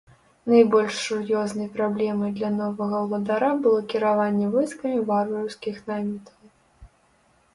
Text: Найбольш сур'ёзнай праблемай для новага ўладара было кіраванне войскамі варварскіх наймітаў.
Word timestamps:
Найбольш 0.51 0.93
сур'ёзнай 1.07 1.67
праблемай 1.75 2.31
для 2.39 2.49
новага 2.61 3.01
ўладара 3.05 3.51
было 3.67 3.79
кіраванне 3.93 4.47
войскамі 4.55 5.05
варварскіх 5.09 5.75
наймітаў. 5.91 6.39